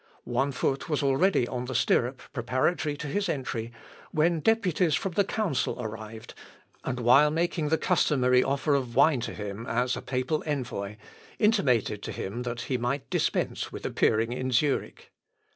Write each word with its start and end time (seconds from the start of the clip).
One 0.25 0.51
foot 0.51 0.89
was 0.89 1.03
already 1.03 1.47
on 1.47 1.65
the 1.65 1.75
stirrup 1.75 2.23
preparatory 2.33 2.97
to 2.97 3.05
his 3.07 3.29
entry, 3.29 3.71
when 4.09 4.39
deputies 4.39 4.95
from 4.95 5.11
the 5.11 5.23
council 5.23 5.79
arrived, 5.79 6.33
and 6.83 6.99
while 6.99 7.29
making 7.29 7.69
the 7.69 7.77
customary 7.77 8.43
offer 8.43 8.73
of 8.73 8.95
wine 8.95 9.19
to 9.19 9.33
him 9.35 9.67
as 9.67 9.95
a 9.95 10.01
papal 10.01 10.41
envoy, 10.47 10.95
intimated 11.37 12.01
to 12.01 12.11
him 12.11 12.41
that 12.41 12.61
he 12.61 12.79
might 12.79 13.07
dispense 13.11 13.71
with 13.71 13.85
appearing 13.85 14.33
in 14.33 14.49
Zurich. 14.51 15.11